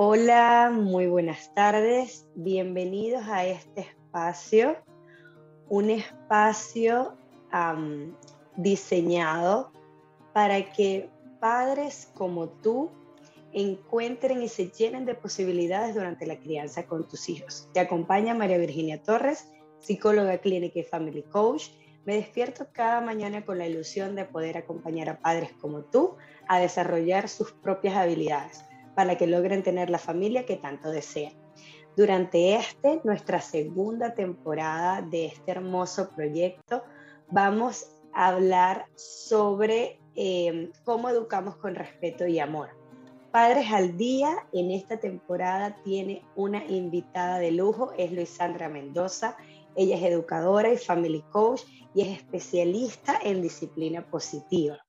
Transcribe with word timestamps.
Hola, 0.00 0.70
muy 0.72 1.08
buenas 1.08 1.52
tardes. 1.54 2.28
Bienvenidos 2.36 3.24
a 3.26 3.44
este 3.44 3.80
espacio, 3.80 4.76
un 5.68 5.90
espacio 5.90 7.16
diseñado 8.54 9.72
para 10.32 10.72
que 10.72 11.10
padres 11.40 12.12
como 12.14 12.48
tú 12.48 12.92
encuentren 13.52 14.40
y 14.40 14.46
se 14.46 14.70
llenen 14.70 15.04
de 15.04 15.16
posibilidades 15.16 15.96
durante 15.96 16.26
la 16.26 16.38
crianza 16.38 16.86
con 16.86 17.08
tus 17.08 17.28
hijos. 17.28 17.68
Te 17.74 17.80
acompaña 17.80 18.34
María 18.34 18.58
Virginia 18.58 19.02
Torres, 19.02 19.48
psicóloga 19.80 20.38
clínica 20.38 20.78
y 20.78 20.84
family 20.84 21.24
coach. 21.24 21.70
Me 22.04 22.14
despierto 22.14 22.68
cada 22.70 23.00
mañana 23.00 23.44
con 23.44 23.58
la 23.58 23.66
ilusión 23.66 24.14
de 24.14 24.26
poder 24.26 24.58
acompañar 24.58 25.08
a 25.08 25.18
padres 25.18 25.50
como 25.60 25.80
tú 25.80 26.14
a 26.46 26.60
desarrollar 26.60 27.28
sus 27.28 27.50
propias 27.50 27.96
habilidades 27.96 28.62
para 28.98 29.16
que 29.16 29.28
logren 29.28 29.62
tener 29.62 29.90
la 29.90 29.98
familia 30.00 30.44
que 30.44 30.56
tanto 30.56 30.90
desean. 30.90 31.32
Durante 31.96 32.56
este, 32.56 33.00
nuestra 33.04 33.40
segunda 33.40 34.12
temporada 34.12 35.02
de 35.02 35.26
este 35.26 35.52
hermoso 35.52 36.10
proyecto, 36.16 36.82
vamos 37.30 37.92
a 38.12 38.26
hablar 38.26 38.86
sobre 38.96 40.00
eh, 40.16 40.72
cómo 40.82 41.08
educamos 41.10 41.54
con 41.58 41.76
respeto 41.76 42.26
y 42.26 42.40
amor. 42.40 42.70
Padres 43.30 43.70
al 43.70 43.96
Día 43.96 44.34
en 44.52 44.72
esta 44.72 44.96
temporada 44.96 45.76
tiene 45.84 46.24
una 46.34 46.66
invitada 46.66 47.38
de 47.38 47.52
lujo, 47.52 47.92
es 47.96 48.10
Luisandra 48.10 48.68
Mendoza. 48.68 49.36
Ella 49.76 49.94
es 49.94 50.02
educadora 50.02 50.72
y 50.72 50.76
family 50.76 51.22
coach 51.30 51.62
y 51.94 52.02
es 52.02 52.08
especialista 52.18 53.16
en 53.22 53.42
disciplina 53.42 54.04
positiva. 54.04 54.84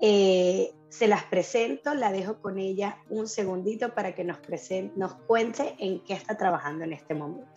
Eh, 0.00 0.72
se 0.94 1.08
las 1.08 1.24
presento, 1.24 1.92
la 1.94 2.12
dejo 2.12 2.40
con 2.40 2.56
ella 2.56 2.98
un 3.10 3.26
segundito 3.26 3.94
para 3.94 4.14
que 4.14 4.22
nos, 4.22 4.38
presente, 4.38 4.92
nos 4.96 5.14
cuente 5.14 5.74
en 5.80 5.98
qué 6.04 6.14
está 6.14 6.36
trabajando 6.36 6.84
en 6.84 6.92
este 6.92 7.14
momento. 7.14 7.50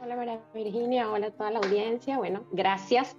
Hola 0.00 0.16
María 0.16 0.40
Virginia, 0.54 1.10
hola 1.10 1.26
a 1.26 1.30
toda 1.30 1.50
la 1.50 1.58
audiencia. 1.58 2.16
Bueno, 2.16 2.46
gracias 2.52 3.18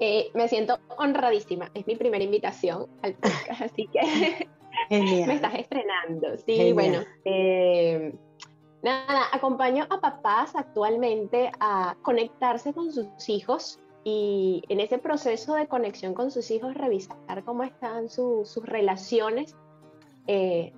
eh, 0.00 0.28
me 0.34 0.48
siento 0.48 0.80
honradísima. 0.98 1.70
Es 1.72 1.86
mi 1.86 1.94
primera 1.94 2.24
invitación 2.24 2.88
al 3.02 3.14
podcast, 3.14 3.62
así 3.62 3.86
que 3.86 4.48
me 4.90 5.34
estás 5.34 5.54
estrenando. 5.54 6.36
Sí, 6.44 6.72
bueno. 6.72 6.98
Eh, 7.24 8.12
nada, 8.82 9.22
acompaño 9.30 9.86
a 9.88 10.00
papás 10.00 10.56
actualmente 10.56 11.52
a 11.60 11.94
conectarse 12.02 12.74
con 12.74 12.90
sus 12.90 13.28
hijos 13.28 13.78
y 14.04 14.62
en 14.68 14.80
ese 14.80 14.98
proceso 14.98 15.54
de 15.54 15.66
conexión 15.66 16.12
con 16.12 16.30
sus 16.30 16.50
hijos 16.50 16.74
revisar 16.74 17.42
cómo 17.44 17.62
están 17.64 18.10
sus 18.10 18.54
relaciones, 18.62 19.56
eh, 20.26 20.72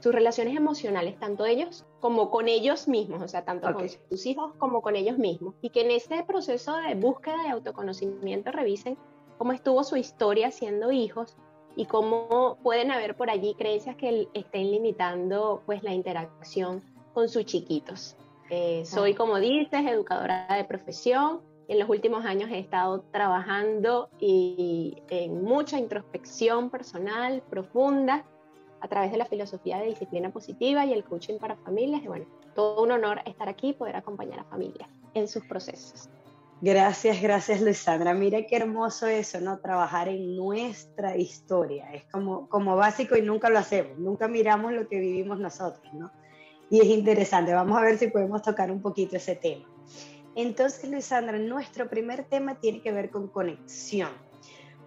sus 0.00 0.14
relaciones 0.14 0.54
emocionales, 0.54 1.18
tanto 1.18 1.46
ellos 1.46 1.86
como 2.00 2.30
con 2.30 2.46
ellos 2.46 2.86
mismos, 2.86 3.22
o 3.22 3.28
sea, 3.28 3.44
tanto 3.44 3.72
con 3.72 3.88
sus 3.88 4.26
hijos 4.26 4.52
como 4.58 4.82
con 4.82 4.96
ellos 4.96 5.16
mismos. 5.16 5.54
Y 5.62 5.70
que 5.70 5.80
en 5.80 5.90
ese 5.90 6.22
proceso 6.24 6.76
de 6.76 6.94
búsqueda 6.94 7.42
de 7.42 7.48
autoconocimiento 7.48 8.52
revisen 8.52 8.98
cómo 9.38 9.52
estuvo 9.52 9.82
su 9.82 9.96
historia 9.96 10.50
siendo 10.50 10.92
hijos 10.92 11.36
y 11.74 11.86
cómo 11.86 12.58
pueden 12.62 12.90
haber 12.90 13.16
por 13.16 13.30
allí 13.30 13.54
creencias 13.54 13.96
que 13.96 14.28
estén 14.34 14.70
limitando 14.70 15.62
pues 15.64 15.82
la 15.82 15.94
interacción 15.94 16.82
con 17.14 17.30
sus 17.30 17.46
chiquitos. 17.46 18.14
Eh, 18.50 18.84
soy, 18.84 19.14
como 19.14 19.38
dices, 19.38 19.86
educadora 19.86 20.46
de 20.54 20.64
profesión. 20.64 21.40
En 21.68 21.78
los 21.78 21.88
últimos 21.90 22.24
años 22.24 22.50
he 22.50 22.58
estado 22.58 23.02
trabajando 23.12 24.08
y 24.18 24.96
en 25.10 25.44
mucha 25.44 25.78
introspección 25.78 26.70
personal 26.70 27.42
profunda 27.50 28.24
a 28.80 28.88
través 28.88 29.12
de 29.12 29.18
la 29.18 29.26
filosofía 29.26 29.78
de 29.78 29.88
disciplina 29.88 30.30
positiva 30.30 30.86
y 30.86 30.94
el 30.94 31.04
coaching 31.04 31.38
para 31.38 31.56
familias. 31.56 32.02
Y 32.02 32.08
bueno, 32.08 32.24
todo 32.54 32.82
un 32.82 32.92
honor 32.92 33.20
estar 33.26 33.50
aquí 33.50 33.68
y 33.68 33.72
poder 33.74 33.96
acompañar 33.96 34.40
a 34.40 34.44
familias 34.44 34.88
en 35.12 35.28
sus 35.28 35.44
procesos. 35.44 36.08
Gracias, 36.62 37.20
gracias 37.20 37.60
Luisandra. 37.60 38.14
Mira 38.14 38.46
qué 38.46 38.56
hermoso 38.56 39.06
eso, 39.06 39.38
¿no? 39.38 39.58
Trabajar 39.58 40.08
en 40.08 40.36
nuestra 40.36 41.18
historia. 41.18 41.92
Es 41.92 42.04
como, 42.10 42.48
como 42.48 42.76
básico 42.76 43.14
y 43.14 43.22
nunca 43.22 43.50
lo 43.50 43.58
hacemos, 43.58 43.98
nunca 43.98 44.26
miramos 44.26 44.72
lo 44.72 44.88
que 44.88 44.98
vivimos 44.98 45.38
nosotros, 45.38 45.92
¿no? 45.92 46.10
Y 46.70 46.80
es 46.80 46.86
interesante, 46.86 47.52
vamos 47.52 47.78
a 47.78 47.82
ver 47.82 47.98
si 47.98 48.08
podemos 48.08 48.42
tocar 48.42 48.70
un 48.70 48.80
poquito 48.80 49.16
ese 49.16 49.36
tema. 49.36 49.66
Entonces, 50.40 50.88
Luisandra, 50.88 51.36
nuestro 51.36 51.90
primer 51.90 52.22
tema 52.22 52.60
tiene 52.60 52.80
que 52.80 52.92
ver 52.92 53.10
con 53.10 53.26
conexión. 53.26 54.10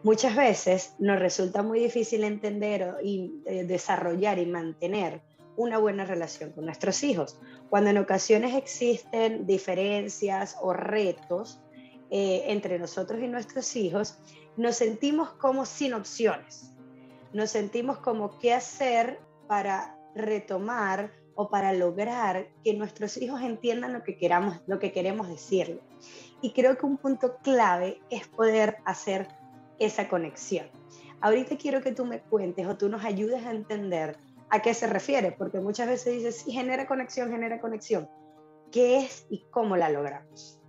Muchas 0.02 0.34
veces 0.34 0.96
nos 0.98 1.20
resulta 1.20 1.62
muy 1.62 1.82
difícil 1.82 2.24
entender 2.24 2.96
y 3.04 3.42
eh, 3.46 3.66
desarrollar 3.66 4.40
y 4.40 4.46
mantener 4.46 5.22
una 5.58 5.78
buena 5.78 6.06
relación 6.06 6.54
con 6.54 6.64
nuestros 6.64 7.04
hijos, 7.04 7.38
cuando 7.70 7.90
en 7.90 7.98
ocasiones 7.98 8.56
existen 8.56 9.46
diferencias 9.46 10.56
o 10.62 10.72
retos 10.72 11.60
eh, 12.12 12.46
entre 12.48 12.80
nosotros 12.80 13.22
y 13.22 13.28
nuestros 13.28 13.76
hijos, 13.76 14.20
nos 14.56 14.78
sentimos 14.78 15.34
como 15.34 15.66
sin 15.66 15.94
opciones, 15.94 16.72
nos 17.34 17.50
sentimos 17.50 17.98
como 17.98 18.40
qué 18.40 18.54
hacer 18.54 19.20
para 19.50 19.98
retomar 20.16 21.12
o 21.36 21.50
para 21.50 21.74
lograr 21.74 22.48
que 22.64 22.74
nuestros 22.74 23.18
hijos 23.18 23.42
entiendan 23.42 23.94
lo 23.94 24.04
que 24.04 24.18
queramos, 24.18 24.62
lo 24.68 24.80
que 24.80 24.92
queremos 24.92 25.28
decirle. 25.28 25.80
Y 26.42 26.54
creo 26.54 26.78
que 26.78 26.86
un 26.86 26.98
punto 26.98 27.38
clave 27.38 28.00
es 28.10 28.28
poder 28.28 28.78
hacer 28.86 29.28
esa 29.80 30.08
conexión. 30.08 30.68
Ahorita 31.22 31.58
quiero 31.58 31.82
que 31.82 31.92
tú 31.92 32.06
me 32.06 32.20
cuentes 32.20 32.68
o 32.68 32.78
tú 32.78 32.90
nos 32.90 33.04
ayudes 33.04 33.46
a 33.46 33.52
entender 33.52 34.18
a 34.50 34.62
qué 34.62 34.74
se 34.74 34.88
refiere, 34.88 35.32
porque 35.32 35.60
muchas 35.60 35.88
veces 35.88 36.14
dices, 36.14 36.42
sí, 36.42 36.52
genera 36.52 36.88
conexión, 36.88 37.32
genera 37.32 37.62
conexión. 37.62 38.10
¿Qué 38.72 38.98
es 39.00 39.26
y 39.30 39.46
cómo 39.50 39.78
la 39.78 39.90
logramos? 39.90 40.60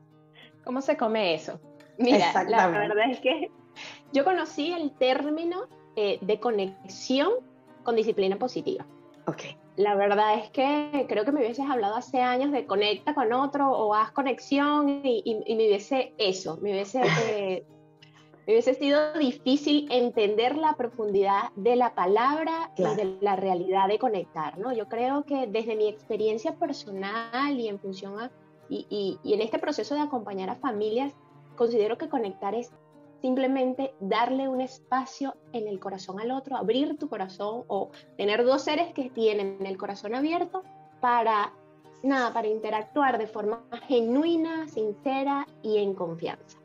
¿Cómo 0.64 0.80
se 0.80 0.96
come 0.96 1.34
eso? 1.34 1.60
Mira, 1.98 2.44
la 2.44 2.68
verdad 2.68 3.10
es 3.10 3.20
que 3.20 3.50
yo 4.12 4.24
conocí 4.24 4.72
el 4.72 4.92
término 4.96 5.68
eh, 5.96 6.18
de 6.20 6.40
conexión 6.40 7.32
con 7.82 7.96
disciplina 7.96 8.38
positiva. 8.38 8.86
Ok. 9.26 9.42
La 9.76 9.94
verdad 9.94 10.38
es 10.38 10.50
que 10.50 11.06
creo 11.08 11.24
que 11.24 11.32
me 11.32 11.40
hubieses 11.40 11.68
hablado 11.68 11.94
hace 11.94 12.20
años 12.20 12.52
de 12.52 12.66
conecta 12.66 13.14
con 13.14 13.32
otro 13.32 13.70
o 13.70 13.94
haz 13.94 14.10
conexión 14.12 15.00
y, 15.04 15.42
me 15.48 15.66
hubiese 15.66 16.14
eso, 16.18 16.58
me 16.58 16.72
hubiese 16.72 17.00
eh, 17.30 17.66
hubiese 18.46 18.74
sido 18.74 19.14
difícil 19.14 19.86
entender 19.90 20.56
la 20.56 20.74
profundidad 20.74 21.50
de 21.56 21.76
la 21.76 21.94
palabra 21.94 22.72
y 22.76 22.82
de 22.82 23.16
la 23.20 23.36
realidad 23.36 23.88
de 23.88 23.98
conectar, 23.98 24.58
¿no? 24.58 24.72
Yo 24.72 24.88
creo 24.88 25.24
que 25.24 25.46
desde 25.46 25.76
mi 25.76 25.88
experiencia 25.88 26.56
personal 26.56 27.58
y 27.58 27.68
en 27.68 27.78
función 27.78 28.18
a, 28.20 28.30
y, 28.68 29.18
y, 29.22 29.34
en 29.34 29.42
este 29.42 29.58
proceso 29.58 29.94
de 29.94 30.00
acompañar 30.00 30.50
a 30.50 30.56
familias, 30.56 31.14
considero 31.56 31.98
que 31.98 32.08
conectar 32.08 32.54
es 32.54 32.72
simplemente 33.22 33.94
darle 34.00 34.48
un 34.48 34.60
espacio 34.60 35.36
en 35.52 35.68
el 35.68 35.78
corazón 35.78 36.20
al 36.20 36.32
otro, 36.32 36.56
abrir 36.56 36.98
tu 36.98 37.08
corazón 37.08 37.64
o 37.68 37.90
tener 38.18 38.44
dos 38.44 38.62
seres 38.62 38.92
que 38.92 39.10
tienen 39.10 39.64
el 39.64 39.78
corazón 39.78 40.14
abierto 40.14 40.64
para 41.00 41.54
nada, 42.02 42.32
para 42.32 42.48
interactuar 42.48 43.18
de 43.18 43.28
forma 43.28 43.64
genuina, 43.86 44.68
sincera 44.68 45.46
y 45.62 45.78
en 45.78 45.94
confianza. 45.94 46.58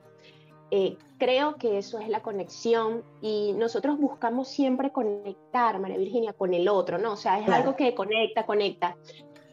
Eh, 0.72 0.98
creo 1.20 1.56
que 1.56 1.78
eso 1.78 2.00
es 2.00 2.10
la 2.10 2.22
conexión 2.22 3.04
y 3.22 3.54
nosotros 3.54 4.00
buscamos 4.00 4.48
siempre 4.48 4.92
conectar, 4.92 5.80
María 5.80 5.98
Virginia, 5.98 6.34
con 6.34 6.56
el 6.56 6.68
otro, 6.68 6.98
¿no? 6.98 7.14
O 7.14 7.18
sea, 7.18 7.40
es 7.40 7.48
algo 7.48 7.76
que 7.76 7.94
conecta, 7.94 8.48
conecta. 8.48 8.98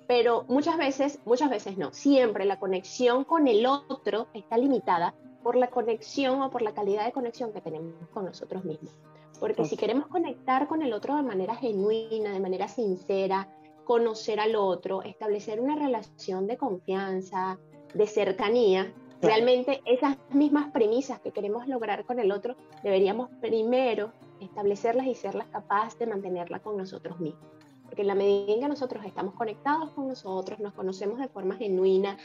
Pero 0.08 0.44
muchas 0.48 0.78
veces, 0.78 1.20
muchas 1.26 1.50
veces 1.50 1.76
no. 1.76 1.92
Siempre 1.92 2.46
la 2.46 2.58
conexión 2.58 3.24
con 3.24 3.46
el 3.46 3.64
otro 3.66 4.28
está 4.32 4.56
limitada 4.56 5.14
por 5.44 5.54
la 5.54 5.68
conexión 5.70 6.42
o 6.42 6.50
por 6.50 6.62
la 6.62 6.74
calidad 6.74 7.04
de 7.04 7.12
conexión 7.12 7.52
que 7.52 7.60
tenemos 7.60 7.92
con 8.12 8.24
nosotros 8.24 8.64
mismos. 8.64 8.92
Porque 9.38 9.64
si 9.64 9.76
queremos 9.76 10.08
conectar 10.08 10.66
con 10.66 10.82
el 10.82 10.92
otro 10.92 11.14
de 11.14 11.22
manera 11.22 11.54
genuina, 11.54 12.32
de 12.32 12.40
manera 12.40 12.66
sincera, 12.66 13.48
conocer 13.84 14.40
al 14.40 14.56
otro, 14.56 15.02
establecer 15.02 15.60
una 15.60 15.76
relación 15.76 16.48
de 16.48 16.56
confianza, 16.56 17.58
de 17.94 18.06
cercanía, 18.06 18.92
Realmente 19.24 19.80
esas 19.86 20.18
mismas 20.30 20.70
premisas 20.70 21.20
que 21.20 21.30
queremos 21.30 21.66
lograr 21.66 22.04
con 22.04 22.18
el 22.18 22.30
otro, 22.30 22.56
deberíamos 22.82 23.30
primero 23.40 24.12
establecerlas 24.40 25.06
y 25.06 25.14
serlas 25.14 25.48
capaces 25.48 25.98
de 25.98 26.06
mantenerlas 26.06 26.60
con 26.60 26.76
nosotros 26.76 27.18
mismos. 27.20 27.42
Porque 27.84 28.02
en 28.02 28.08
la 28.08 28.14
medida 28.14 28.52
en 28.52 28.60
que 28.60 28.68
nosotros 28.68 29.04
estamos 29.06 29.34
conectados 29.34 29.90
con 29.92 30.08
nosotros, 30.08 30.58
nos 30.60 30.74
conocemos 30.74 31.18
de 31.18 31.28
forma 31.28 31.54
genuina, 31.56 32.18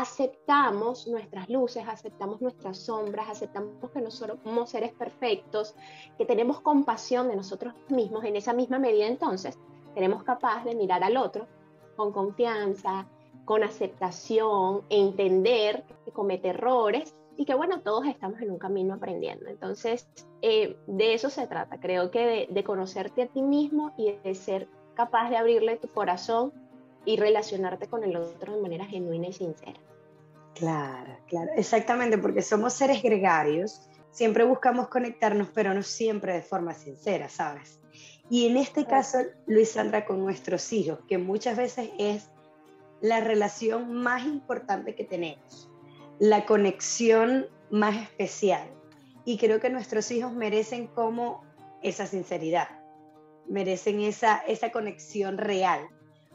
aceptamos 0.00 1.06
nuestras 1.06 1.48
luces, 1.48 1.84
aceptamos 1.86 2.40
nuestras 2.40 2.78
sombras, 2.78 3.28
aceptamos 3.30 3.90
que 3.92 4.00
nosotros 4.00 4.38
somos 4.42 4.70
seres 4.70 4.92
perfectos, 4.92 5.74
que 6.18 6.26
tenemos 6.26 6.60
compasión 6.60 7.28
de 7.28 7.36
nosotros 7.36 7.74
mismos, 7.88 8.24
en 8.24 8.36
esa 8.36 8.52
misma 8.52 8.78
medida 8.78 9.06
entonces 9.06 9.58
seremos 9.94 10.24
capaces 10.24 10.64
de 10.64 10.74
mirar 10.74 11.04
al 11.04 11.16
otro 11.16 11.46
con 11.96 12.12
confianza, 12.12 13.06
con 13.44 13.62
aceptación, 13.62 14.82
entender 14.88 15.84
que 16.04 16.10
comete 16.10 16.48
errores 16.48 17.14
y 17.36 17.44
que 17.44 17.54
bueno, 17.54 17.80
todos 17.80 18.06
estamos 18.06 18.40
en 18.40 18.50
un 18.50 18.58
camino 18.58 18.94
aprendiendo. 18.94 19.46
Entonces, 19.46 20.08
eh, 20.42 20.76
de 20.86 21.14
eso 21.14 21.30
se 21.30 21.46
trata, 21.46 21.78
creo 21.78 22.10
que 22.10 22.48
de, 22.50 22.64
conocerte 22.64 23.22
a 23.22 23.26
ti 23.26 23.42
mismo 23.42 23.92
y 23.96 24.12
de 24.12 24.34
ser 24.34 24.68
capaz 24.94 25.30
de 25.30 25.36
abrirle 25.36 25.76
tu 25.76 25.88
corazón 25.88 26.52
y 27.04 27.16
relacionarte 27.16 27.88
con 27.88 28.04
el 28.04 28.16
otro 28.16 28.54
de 28.54 28.62
manera 28.62 28.86
genuina 28.86 29.28
y 29.28 29.32
sincera. 29.32 29.80
Claro, 30.54 31.16
claro, 31.26 31.50
exactamente, 31.56 32.18
porque 32.18 32.42
somos 32.42 32.74
seres 32.74 33.02
gregarios, 33.02 33.82
siempre 34.10 34.44
buscamos 34.44 34.88
conectarnos, 34.88 35.48
pero 35.52 35.74
no 35.74 35.82
siempre 35.82 36.32
de 36.32 36.42
forma 36.42 36.74
sincera, 36.74 37.28
¿sabes? 37.28 37.80
Y 38.30 38.46
en 38.46 38.56
este 38.56 38.86
caso, 38.86 39.18
Luis 39.46 39.72
Sandra, 39.72 40.06
con 40.06 40.20
nuestros 40.20 40.72
hijos, 40.72 41.00
que 41.08 41.18
muchas 41.18 41.56
veces 41.56 41.90
es 41.98 42.30
la 43.00 43.20
relación 43.20 43.92
más 43.92 44.24
importante 44.24 44.94
que 44.94 45.04
tenemos, 45.04 45.68
la 46.18 46.46
conexión 46.46 47.46
más 47.70 47.96
especial. 47.96 48.66
Y 49.26 49.36
creo 49.36 49.60
que 49.60 49.70
nuestros 49.70 50.10
hijos 50.10 50.32
merecen 50.32 50.86
como 50.86 51.44
esa 51.82 52.06
sinceridad, 52.06 52.68
merecen 53.46 54.00
esa, 54.00 54.38
esa 54.38 54.72
conexión 54.72 55.36
real. 55.36 55.86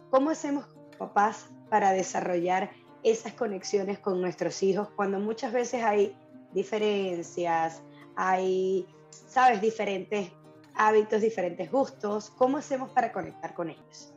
¿Cómo 0.09 0.31
hacemos, 0.31 0.65
papás, 0.97 1.50
para 1.69 1.91
desarrollar 1.91 2.71
esas 3.03 3.33
conexiones 3.33 4.00
con 4.00 4.19
nuestros 4.19 4.63
hijos 4.63 4.89
cuando 4.95 5.19
muchas 5.19 5.53
veces 5.53 5.83
hay 5.83 6.15
diferencias, 6.51 7.83
hay, 8.15 8.88
sabes, 9.09 9.61
diferentes 9.61 10.31
hábitos, 10.73 11.21
diferentes 11.21 11.71
gustos? 11.71 12.31
¿Cómo 12.31 12.57
hacemos 12.57 12.89
para 12.89 13.11
conectar 13.11 13.53
con 13.53 13.69
ellos? 13.69 14.15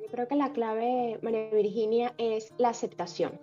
Yo 0.00 0.10
creo 0.10 0.26
que 0.26 0.36
la 0.36 0.50
clave, 0.52 1.18
María 1.20 1.50
Virginia, 1.50 2.14
es 2.16 2.54
la 2.56 2.70
aceptación. 2.70 3.38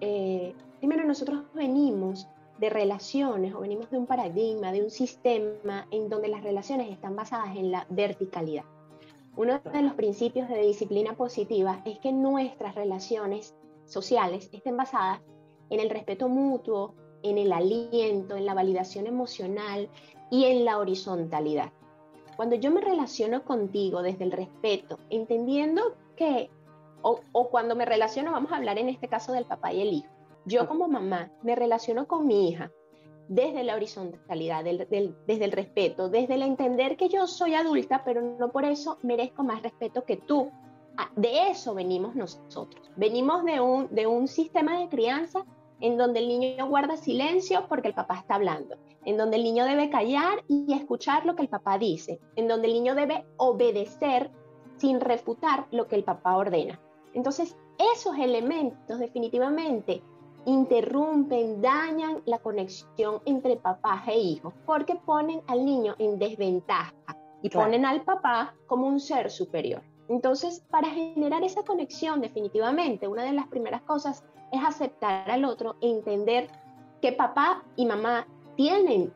Eh, 0.00 0.54
primero, 0.78 1.04
nosotros 1.04 1.42
venimos 1.52 2.26
de 2.58 2.70
relaciones 2.70 3.54
o 3.54 3.60
venimos 3.60 3.90
de 3.90 3.98
un 3.98 4.06
paradigma, 4.06 4.72
de 4.72 4.82
un 4.82 4.90
sistema 4.90 5.86
en 5.90 6.08
donde 6.08 6.28
las 6.28 6.42
relaciones 6.42 6.90
están 6.90 7.16
basadas 7.16 7.54
en 7.54 7.70
la 7.70 7.86
verticalidad. 7.90 8.64
Uno 9.38 9.60
de 9.60 9.82
los 9.82 9.94
principios 9.94 10.48
de 10.48 10.62
disciplina 10.62 11.12
positiva 11.12 11.80
es 11.84 12.00
que 12.00 12.10
nuestras 12.10 12.74
relaciones 12.74 13.54
sociales 13.84 14.50
estén 14.52 14.76
basadas 14.76 15.20
en 15.70 15.78
el 15.78 15.90
respeto 15.90 16.28
mutuo, 16.28 16.96
en 17.22 17.38
el 17.38 17.52
aliento, 17.52 18.34
en 18.34 18.44
la 18.44 18.54
validación 18.54 19.06
emocional 19.06 19.88
y 20.28 20.46
en 20.46 20.64
la 20.64 20.78
horizontalidad. 20.78 21.70
Cuando 22.34 22.56
yo 22.56 22.72
me 22.72 22.80
relaciono 22.80 23.44
contigo 23.44 24.02
desde 24.02 24.24
el 24.24 24.32
respeto, 24.32 24.98
entendiendo 25.08 25.94
que, 26.16 26.50
o, 27.02 27.20
cuando 27.48 27.76
me 27.76 27.84
relaciono, 27.84 28.32
vamos 28.32 28.50
a 28.50 28.56
hablar 28.56 28.76
en 28.76 28.88
este 28.88 29.06
caso 29.06 29.30
del 29.30 29.44
papá 29.44 29.72
y 29.72 29.82
el 29.82 29.92
hijo, 29.92 30.08
yo 30.46 30.66
como 30.66 30.88
mamá 30.88 31.30
me 31.44 31.54
relaciono 31.54 32.08
con 32.08 32.26
mi 32.26 32.48
hija 32.48 32.72
desde 33.28 33.62
la 33.62 33.74
horizontalidad, 33.74 34.64
desde 34.64 35.44
el 35.44 35.52
respeto, 35.52 36.08
desde 36.08 36.34
el 36.34 36.42
entender 36.42 36.96
que 36.96 37.08
yo 37.08 37.26
soy 37.26 37.54
adulta, 37.54 38.02
pero 38.04 38.22
no 38.22 38.50
por 38.50 38.64
eso 38.64 38.98
merezco 39.02 39.44
más 39.44 39.62
respeto 39.62 40.04
que 40.04 40.16
tú. 40.16 40.50
Ah, 40.96 41.10
de 41.14 41.48
eso 41.48 41.74
venimos 41.74 42.16
nosotros. 42.16 42.90
Venimos 42.96 43.44
de 43.44 44.06
un 44.06 44.28
sistema 44.28 44.80
de 44.80 44.88
crianza 44.88 45.44
en 45.80 45.96
donde 45.96 46.20
el 46.20 46.28
niño 46.28 46.66
guarda 46.66 46.96
silencio 46.96 47.66
porque 47.68 47.88
el 47.88 47.94
papá 47.94 48.16
está 48.16 48.34
hablando, 48.34 48.76
en 49.04 49.16
donde 49.16 49.36
el 49.36 49.44
niño 49.44 49.64
debe 49.64 49.90
callar 49.90 50.42
y 50.48 50.72
escuchar 50.72 51.24
lo 51.24 51.36
que 51.36 51.42
el 51.42 51.48
papá 51.48 51.78
dice, 51.78 52.20
en 52.36 52.48
donde 52.48 52.66
el 52.66 52.74
niño 52.74 52.94
debe 52.94 53.26
obedecer 53.36 54.30
sin 54.78 55.00
refutar 55.00 55.66
lo 55.70 55.86
que 55.86 55.96
el 55.96 56.04
papá 56.04 56.36
ordena. 56.36 56.80
Entonces, 57.14 57.56
esos 57.94 58.16
elementos 58.18 58.98
definitivamente 58.98 60.02
interrumpen, 60.48 61.60
dañan 61.60 62.22
la 62.24 62.38
conexión 62.38 63.20
entre 63.26 63.56
papá 63.56 64.02
e 64.06 64.18
hijo, 64.18 64.54
porque 64.64 64.96
ponen 64.96 65.42
al 65.46 65.64
niño 65.64 65.94
en 65.98 66.18
desventaja 66.18 66.94
y 67.42 67.50
ponen 67.50 67.84
al 67.84 68.02
papá 68.02 68.54
como 68.66 68.86
un 68.86 68.98
ser 68.98 69.30
superior. 69.30 69.82
Entonces, 70.08 70.64
para 70.70 70.88
generar 70.88 71.44
esa 71.44 71.62
conexión, 71.64 72.22
definitivamente, 72.22 73.06
una 73.06 73.24
de 73.24 73.32
las 73.32 73.46
primeras 73.48 73.82
cosas 73.82 74.24
es 74.50 74.64
aceptar 74.64 75.30
al 75.30 75.44
otro 75.44 75.76
e 75.82 75.90
entender 75.90 76.48
que 77.02 77.12
papá 77.12 77.62
y 77.76 77.84
mamá 77.84 78.26
tienen 78.56 79.12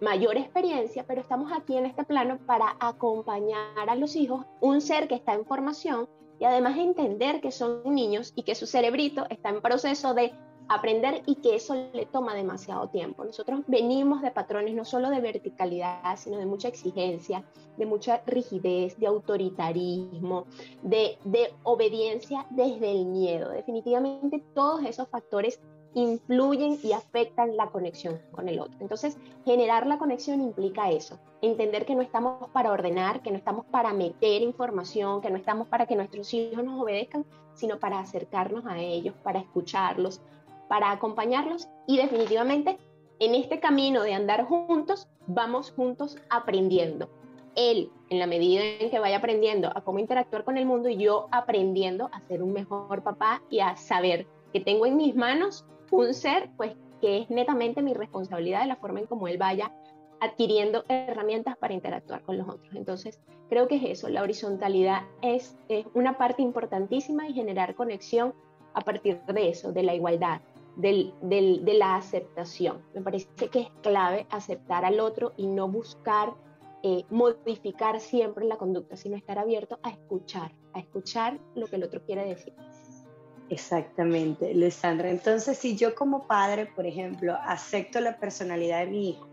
mayor 0.00 0.36
experiencia, 0.36 1.04
pero 1.08 1.20
estamos 1.20 1.50
aquí 1.52 1.76
en 1.76 1.86
este 1.86 2.04
plano 2.04 2.38
para 2.46 2.76
acompañar 2.78 3.88
a 3.88 3.96
los 3.96 4.14
hijos, 4.14 4.46
un 4.60 4.80
ser 4.80 5.08
que 5.08 5.16
está 5.16 5.34
en 5.34 5.44
formación 5.44 6.08
y 6.38 6.44
además 6.44 6.78
entender 6.78 7.40
que 7.40 7.50
son 7.50 7.82
niños 7.84 8.32
y 8.36 8.44
que 8.44 8.54
su 8.54 8.68
cerebrito 8.68 9.26
está 9.28 9.48
en 9.48 9.60
proceso 9.60 10.14
de 10.14 10.32
aprender 10.68 11.22
y 11.26 11.36
que 11.36 11.56
eso 11.56 11.74
le 11.92 12.06
toma 12.06 12.34
demasiado 12.34 12.88
tiempo. 12.88 13.24
Nosotros 13.24 13.60
venimos 13.66 14.22
de 14.22 14.30
patrones 14.30 14.74
no 14.74 14.84
solo 14.84 15.10
de 15.10 15.20
verticalidad, 15.20 16.16
sino 16.16 16.38
de 16.38 16.46
mucha 16.46 16.68
exigencia, 16.68 17.44
de 17.76 17.86
mucha 17.86 18.22
rigidez, 18.26 18.98
de 18.98 19.06
autoritarismo, 19.06 20.46
de, 20.82 21.18
de 21.24 21.54
obediencia 21.62 22.46
desde 22.50 22.90
el 22.90 23.06
miedo. 23.06 23.50
Definitivamente 23.50 24.42
todos 24.54 24.84
esos 24.84 25.08
factores 25.08 25.60
influyen 25.94 26.78
y 26.82 26.92
afectan 26.92 27.56
la 27.56 27.70
conexión 27.70 28.20
con 28.32 28.48
el 28.48 28.60
otro. 28.60 28.76
Entonces, 28.80 29.16
generar 29.44 29.86
la 29.86 29.98
conexión 29.98 30.40
implica 30.42 30.90
eso, 30.90 31.18
entender 31.40 31.86
que 31.86 31.94
no 31.94 32.02
estamos 32.02 32.48
para 32.50 32.72
ordenar, 32.72 33.22
que 33.22 33.30
no 33.30 33.36
estamos 33.36 33.64
para 33.66 33.92
meter 33.92 34.42
información, 34.42 35.20
que 35.20 35.30
no 35.30 35.36
estamos 35.36 35.66
para 35.68 35.86
que 35.86 35.96
nuestros 35.96 36.32
hijos 36.34 36.62
nos 36.62 36.80
obedezcan, 36.80 37.24
sino 37.54 37.78
para 37.78 38.00
acercarnos 38.00 38.66
a 38.66 38.78
ellos, 38.78 39.14
para 39.22 39.40
escucharlos, 39.40 40.20
para 40.68 40.90
acompañarlos 40.90 41.68
y 41.86 41.96
definitivamente 41.96 42.78
en 43.20 43.34
este 43.34 43.58
camino 43.58 44.02
de 44.02 44.14
andar 44.14 44.44
juntos, 44.44 45.08
vamos 45.26 45.72
juntos 45.72 46.16
aprendiendo. 46.30 47.10
Él, 47.56 47.90
en 48.10 48.20
la 48.20 48.26
medida 48.26 48.62
en 48.62 48.90
que 48.90 49.00
vaya 49.00 49.16
aprendiendo 49.16 49.72
a 49.74 49.80
cómo 49.80 49.98
interactuar 49.98 50.44
con 50.44 50.56
el 50.56 50.66
mundo 50.66 50.88
y 50.88 50.96
yo 50.96 51.26
aprendiendo 51.32 52.08
a 52.12 52.20
ser 52.28 52.42
un 52.42 52.52
mejor 52.52 53.02
papá 53.02 53.42
y 53.50 53.60
a 53.60 53.76
saber 53.76 54.26
que 54.52 54.60
tengo 54.60 54.86
en 54.86 54.96
mis 54.96 55.16
manos 55.16 55.64
un 55.90 56.14
ser, 56.14 56.50
pues 56.56 56.76
que 57.00 57.18
es 57.18 57.30
netamente 57.30 57.82
mi 57.82 57.94
responsabilidad 57.94 58.60
de 58.60 58.68
la 58.68 58.76
forma 58.76 59.00
en 59.00 59.06
cómo 59.06 59.26
él 59.26 59.38
vaya 59.38 59.72
adquiriendo 60.20 60.84
herramientas 60.88 61.56
para 61.56 61.74
interactuar 61.74 62.22
con 62.22 62.38
los 62.38 62.48
otros. 62.48 62.74
Entonces, 62.74 63.20
creo 63.48 63.68
que 63.68 63.76
es 63.76 63.84
eso, 63.84 64.08
la 64.08 64.22
horizontalidad 64.22 65.02
es, 65.22 65.56
es 65.68 65.86
una 65.94 66.18
parte 66.18 66.42
importantísima 66.42 67.28
y 67.28 67.34
generar 67.34 67.74
conexión 67.74 68.34
a 68.74 68.80
partir 68.80 69.20
de 69.22 69.48
eso, 69.48 69.72
de 69.72 69.82
la 69.82 69.94
igualdad, 69.94 70.40
de 70.78 71.74
la 71.76 71.96
aceptación. 71.96 72.82
Me 72.94 73.02
parece 73.02 73.28
que 73.50 73.60
es 73.60 73.70
clave 73.82 74.26
aceptar 74.30 74.84
al 74.84 75.00
otro 75.00 75.32
y 75.36 75.46
no 75.46 75.68
buscar 75.68 76.34
eh, 76.84 77.04
modificar 77.10 77.98
siempre 77.98 78.44
la 78.44 78.56
conducta, 78.56 78.96
sino 78.96 79.16
estar 79.16 79.36
abierto 79.36 79.80
a 79.82 79.90
escuchar, 79.90 80.52
a 80.74 80.78
escuchar 80.78 81.40
lo 81.56 81.66
que 81.66 81.74
el 81.74 81.82
otro 81.82 82.04
quiere 82.04 82.24
decir. 82.24 82.54
Exactamente, 83.50 84.54
Luisandra. 84.54 85.10
Entonces, 85.10 85.58
si 85.58 85.76
yo 85.76 85.96
como 85.96 86.28
padre, 86.28 86.66
por 86.66 86.86
ejemplo, 86.86 87.36
acepto 87.42 88.00
la 88.00 88.18
personalidad 88.20 88.80
de 88.80 88.86
mi 88.86 89.10
hijo, 89.10 89.28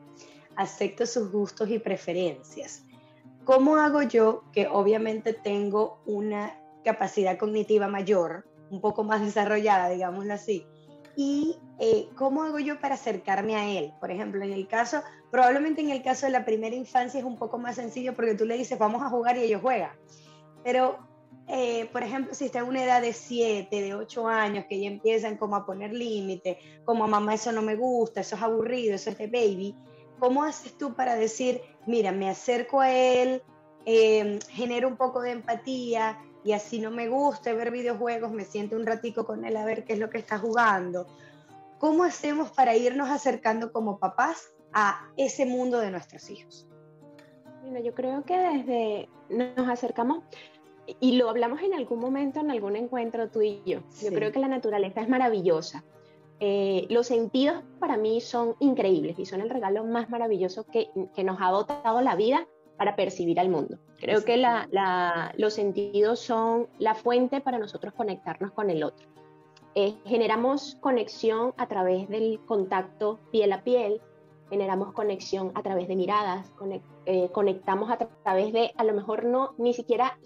acepto 0.56 1.06
sus 1.06 1.32
gustos 1.32 1.70
y 1.70 1.78
preferencias, 1.78 2.84
¿cómo 3.44 3.76
hago 3.76 4.02
yo 4.02 4.44
que 4.52 4.68
obviamente 4.68 5.34
tengo 5.34 6.00
una 6.08 6.58
capacidad 6.84 7.38
cognitiva 7.38 7.88
mayor, 7.88 8.48
un 8.72 8.82
poco 8.82 9.04
más 9.04 9.22
desarrollada, 9.22 9.90
digámoslo 9.90 10.34
así, 10.34 10.66
y 11.16 11.58
eh, 11.80 12.10
cómo 12.16 12.44
hago 12.44 12.60
yo 12.60 12.80
para 12.80 12.96
acercarme 12.96 13.56
a 13.56 13.70
él. 13.70 13.94
Por 14.00 14.12
ejemplo, 14.12 14.44
en 14.44 14.52
el 14.52 14.68
caso, 14.68 15.02
probablemente 15.32 15.82
en 15.82 15.90
el 15.90 16.04
caso 16.04 16.26
de 16.26 16.32
la 16.32 16.46
primera 16.46 16.76
infancia 16.76 17.20
es 17.20 17.26
un 17.26 17.38
poco 17.38 17.58
más 17.58 17.76
sencillo 17.76 18.14
porque 18.16 18.36
tú 18.36 18.46
le 18.46 18.58
dices, 18.58 18.78
vamos 18.78 19.02
a 19.02 19.10
jugar 19.10 19.38
y 19.38 19.44
ellos 19.44 19.62
juegan. 19.62 19.92
Pero, 20.64 20.98
eh, 21.48 21.90
por 21.92 22.04
ejemplo, 22.04 22.34
si 22.34 22.46
está 22.46 22.60
en 22.60 22.66
una 22.66 22.84
edad 22.84 23.02
de 23.02 23.14
7, 23.14 23.82
de 23.82 23.94
8 23.94 24.28
años, 24.28 24.66
que 24.68 24.80
ya 24.80 24.88
empiezan 24.88 25.38
como 25.38 25.56
a 25.56 25.66
poner 25.66 25.94
límite, 25.94 26.60
como 26.84 27.08
mamá, 27.08 27.34
eso 27.36 27.52
no 27.52 27.62
me 27.62 27.76
gusta, 27.76 28.22
eso 28.22 28.36
es 28.36 28.42
aburrido, 28.42 28.96
eso 28.96 29.10
es 29.10 29.18
de 29.18 29.28
baby, 29.28 29.76
¿cómo 30.20 30.44
haces 30.44 30.78
tú 30.78 30.96
para 30.96 31.16
decir, 31.16 31.62
mira, 31.86 32.12
me 32.12 32.30
acerco 32.30 32.82
a 32.82 32.92
él, 32.92 33.44
eh, 33.86 34.40
genero 34.50 34.88
un 34.88 34.98
poco 34.98 35.22
de 35.22 35.32
empatía, 35.32 36.18
y 36.46 36.54
así 36.54 36.80
no 36.80 36.92
me 36.92 37.10
gusta 37.10 37.52
ver 37.54 37.72
videojuegos, 37.72 38.32
me 38.32 38.46
siento 38.46 38.76
un 38.76 38.86
ratico 38.86 39.26
con 39.26 39.46
él 39.46 39.58
a 39.58 39.66
ver 39.66 39.84
qué 39.84 39.94
es 39.94 40.00
lo 40.00 40.12
que 40.12 40.20
está 40.20 40.38
jugando. 40.38 41.08
¿Cómo 41.80 42.04
hacemos 42.04 42.52
para 42.52 42.76
irnos 42.76 43.10
acercando 43.10 43.74
como 43.74 43.98
papás 43.98 44.54
a 44.72 45.10
ese 45.18 45.48
mundo 45.48 45.80
de 45.80 45.90
nuestros 45.90 46.30
hijos? 46.30 46.68
Bueno, 47.64 47.80
yo 47.80 47.96
creo 47.96 48.24
que 48.24 48.38
desde 48.38 49.10
nos 49.28 49.68
acercamos 49.68 50.20
y 51.00 51.14
lo 51.14 51.32
hablamos 51.32 51.64
en 51.64 51.74
algún 51.74 52.00
momento, 52.00 52.42
en 52.42 52.52
algún 52.52 52.76
encuentro 52.76 53.28
tú 53.32 53.42
y 53.42 53.64
yo. 53.66 53.80
Yo 54.04 54.12
creo 54.12 54.32
que 54.32 54.40
la 54.40 54.48
naturaleza 54.48 55.02
es 55.02 55.10
maravillosa. 55.10 55.84
Eh, 56.40 56.86
los 56.92 57.08
sentidos 57.08 57.64
para 57.80 57.98
mí 57.98 58.22
son 58.22 58.56
increíbles 58.60 59.18
y 59.18 59.26
son 59.26 59.42
el 59.42 59.50
regalo 59.50 59.84
más 59.84 60.12
maravilloso 60.12 60.64
que, 60.68 60.90
que 61.16 61.24
nos 61.24 61.42
ha 61.42 61.50
dotado 61.50 62.02
la 62.02 62.16
vida 62.16 62.48
para 62.78 62.96
percibir 62.96 63.40
al 63.40 63.50
mundo. 63.50 63.78
Creo 63.98 64.24
que 64.24 64.42
los 65.38 65.54
sentidos 65.54 66.20
son 66.20 66.68
la 66.80 66.96
fuente 66.96 67.42
para 67.42 67.58
nosotros 67.58 67.94
conectarnos 67.94 68.52
con 68.52 68.70
el 68.70 68.84
otro. 68.84 69.08
Eh, 69.78 69.94
generamos 70.06 70.78
conexión 70.80 71.54
a 71.58 71.68
través 71.68 72.08
del 72.08 72.40
contacto 72.46 73.20
piel 73.32 73.52
a 73.52 73.62
piel, 73.64 74.02
generamos 74.50 74.94
conexión 74.94 75.52
a 75.54 75.64
través 75.64 75.90
de 75.90 75.98
miradas, 75.98 76.50
eh, 77.06 77.30
conectamos 77.34 77.92
a 77.92 77.98
través 77.98 78.54
de, 78.54 78.72
a 78.78 78.84
lo 78.86 78.94
mejor 78.94 79.26
no, 79.26 79.54
ni 79.58 79.74
siquiera 79.74 80.18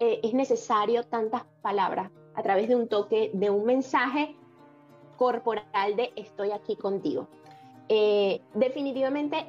eh, 0.00 0.18
es 0.24 0.34
necesario 0.34 1.04
tantas 1.04 1.44
palabras, 1.62 2.10
a 2.34 2.42
través 2.42 2.68
de 2.68 2.74
un 2.74 2.88
toque, 2.88 3.30
de 3.32 3.48
un 3.48 3.64
mensaje 3.64 4.34
corporal 5.16 5.94
de 5.94 6.12
estoy 6.16 6.50
aquí 6.50 6.74
contigo. 6.74 7.28
Definitivamente 8.54 9.46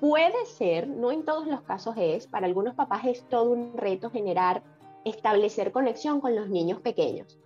puede 0.00 0.46
ser, 0.46 0.88
no 0.88 1.10
en 1.10 1.24
todos 1.24 1.46
los 1.46 1.62
casos 1.62 1.94
es, 1.98 2.26
para 2.26 2.46
algunos 2.46 2.74
papás 2.74 3.04
es 3.04 3.22
todo 3.28 3.50
un 3.50 3.76
reto 3.76 4.10
generar, 4.10 4.62
establecer 5.04 5.72
conexión 5.72 6.20
con 6.20 6.34
los 6.34 6.48
niños 6.48 6.80
pequeños, 6.80 7.38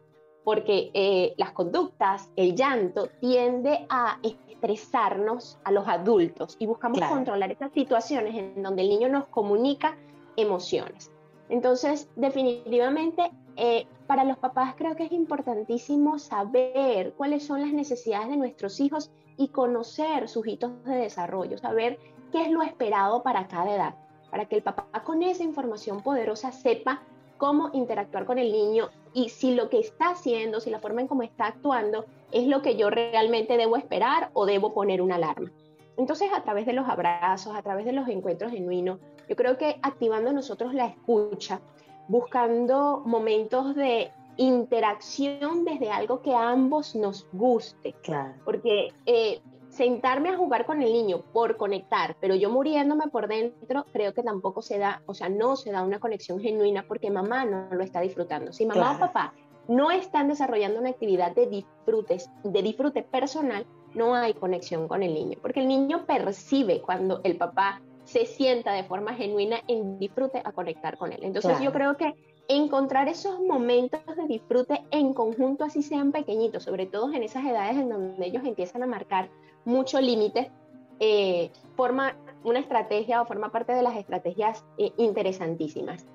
porque 0.44 1.34
las 1.36 1.52
conductas, 1.52 2.30
el 2.36 2.54
llanto 2.54 3.08
tiende 3.20 3.86
a 3.88 4.18
estresarnos 4.22 5.58
a 5.64 5.72
los 5.72 5.86
adultos 5.88 6.56
y 6.58 6.66
buscamos 6.66 7.00
controlar 7.00 7.50
esas 7.52 7.72
situaciones 7.72 8.34
en 8.34 8.62
donde 8.62 8.82
el 8.82 8.88
niño 8.88 9.08
nos 9.08 9.26
comunica 9.26 9.96
emociones. 10.36 11.10
Entonces, 11.48 12.08
definitivamente, 12.14 13.30
eh, 13.56 13.86
para 14.06 14.24
los 14.24 14.38
papás 14.38 14.74
creo 14.76 14.94
que 14.96 15.04
es 15.04 15.12
importantísimo 15.12 16.18
saber 16.18 17.12
cuáles 17.16 17.44
son 17.44 17.60
las 17.60 17.72
necesidades 17.72 18.28
de 18.28 18.36
nuestros 18.36 18.80
hijos 18.80 19.10
y 19.36 19.48
conocer 19.48 20.28
sus 20.28 20.46
hitos 20.46 20.84
de 20.84 20.96
desarrollo, 20.96 21.58
saber 21.58 21.98
qué 22.30 22.42
es 22.42 22.50
lo 22.50 22.62
esperado 22.62 23.22
para 23.22 23.46
cada 23.46 23.74
edad, 23.74 23.94
para 24.30 24.46
que 24.46 24.56
el 24.56 24.62
papá 24.62 24.86
con 25.04 25.22
esa 25.22 25.42
información 25.42 26.02
poderosa 26.02 26.52
sepa 26.52 27.02
cómo 27.36 27.70
interactuar 27.72 28.26
con 28.26 28.38
el 28.38 28.52
niño 28.52 28.90
y 29.14 29.30
si 29.30 29.54
lo 29.54 29.70
que 29.70 29.80
está 29.80 30.10
haciendo, 30.10 30.60
si 30.60 30.70
la 30.70 30.78
forma 30.78 31.00
en 31.00 31.08
cómo 31.08 31.22
está 31.22 31.46
actuando 31.46 32.04
es 32.32 32.46
lo 32.46 32.62
que 32.62 32.76
yo 32.76 32.90
realmente 32.90 33.56
debo 33.56 33.76
esperar 33.76 34.30
o 34.34 34.46
debo 34.46 34.72
poner 34.72 35.02
una 35.02 35.16
alarma. 35.16 35.50
Entonces, 35.96 36.30
a 36.34 36.42
través 36.42 36.66
de 36.66 36.72
los 36.72 36.88
abrazos, 36.88 37.54
a 37.56 37.62
través 37.62 37.84
de 37.84 37.92
los 37.92 38.08
encuentros 38.08 38.52
genuinos, 38.52 39.00
yo 39.28 39.36
creo 39.36 39.58
que 39.58 39.78
activando 39.82 40.32
nosotros 40.32 40.74
la 40.74 40.86
escucha, 40.86 41.60
buscando 42.08 43.02
momentos 43.04 43.74
de 43.74 44.10
interacción 44.36 45.64
desde 45.64 45.90
algo 45.90 46.22
que 46.22 46.34
a 46.34 46.50
ambos 46.50 46.94
nos 46.94 47.26
guste. 47.32 47.94
Claro. 48.02 48.34
Porque 48.44 48.88
eh, 49.06 49.40
sentarme 49.70 50.30
a 50.30 50.36
jugar 50.36 50.66
con 50.66 50.82
el 50.82 50.92
niño 50.92 51.22
por 51.32 51.56
conectar, 51.56 52.16
pero 52.20 52.34
yo 52.34 52.50
muriéndome 52.50 53.08
por 53.08 53.28
dentro, 53.28 53.86
creo 53.92 54.12
que 54.12 54.22
tampoco 54.22 54.62
se 54.62 54.78
da, 54.78 55.02
o 55.06 55.14
sea, 55.14 55.28
no 55.28 55.56
se 55.56 55.70
da 55.70 55.82
una 55.82 56.00
conexión 56.00 56.40
genuina 56.40 56.84
porque 56.86 57.10
mamá 57.10 57.44
no 57.44 57.68
lo 57.70 57.82
está 57.82 58.00
disfrutando. 58.00 58.52
Si 58.52 58.66
mamá 58.66 58.96
o 58.96 58.98
papá 58.98 59.32
no 59.68 59.90
están 59.90 60.28
desarrollando 60.28 60.80
una 60.80 60.90
actividad 60.90 61.34
de 61.34 61.46
disfrute, 61.46 62.18
de 62.42 62.62
disfrute 62.62 63.02
personal, 63.02 63.64
no 63.94 64.14
hay 64.14 64.34
conexión 64.34 64.88
con 64.88 65.02
el 65.02 65.14
niño, 65.14 65.38
porque 65.40 65.60
el 65.60 65.68
niño 65.68 66.04
percibe 66.06 66.82
cuando 66.82 67.20
el 67.22 67.36
papá 67.36 67.80
se 68.04 68.26
sienta 68.26 68.72
de 68.72 68.82
forma 68.82 69.14
genuina 69.14 69.60
en 69.68 69.98
disfrute 69.98 70.42
a 70.44 70.52
conectar 70.52 70.98
con 70.98 71.12
él. 71.12 71.20
Entonces 71.22 71.60
yo 71.60 71.72
creo 71.72 71.96
que 71.96 72.14
encontrar 72.48 73.06
esos 73.08 73.40
momentos 73.40 74.00
de 74.16 74.26
disfrute 74.26 74.82
en 74.90 75.14
conjunto, 75.14 75.62
así 75.62 75.82
sean 75.82 76.10
pequeñitos, 76.10 76.64
sobre 76.64 76.86
todo 76.86 77.12
en 77.12 77.22
esas 77.22 77.44
edades 77.44 77.76
en 77.76 77.88
donde 77.88 78.26
ellos 78.26 78.44
empiezan 78.44 78.82
a 78.82 78.86
marcar 78.86 79.30
mucho 79.64 80.00
límite, 80.00 80.50
eh, 80.98 81.50
forma 81.76 82.16
una 82.44 82.58
estrategia 82.58 83.22
o 83.22 83.26
forma 83.26 83.50
parte 83.50 83.72
de 83.72 83.82
las 83.82 83.96
estrategias 83.96 84.64
eh, 84.78 84.92
interesantísimas. 84.96 86.06